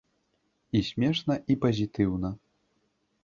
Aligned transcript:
І 0.77 0.81
смешна, 0.87 1.33
і 1.55 1.57
пазітыўна. 1.65 2.29